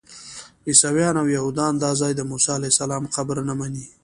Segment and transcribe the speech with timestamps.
[0.67, 3.85] عیسویان او یهودیان دا ځای د موسی علیه السلام قبر نه مني.